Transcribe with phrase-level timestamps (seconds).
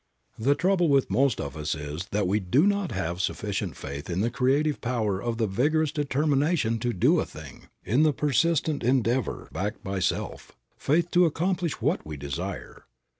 [0.39, 4.21] The trouble with most of us is that we do not have sufficient faith in
[4.21, 9.47] the creative power of the vigorous determination to do a thing, in the persistent endeavor
[9.51, 12.85] backed by self faith to accomplish what we desire.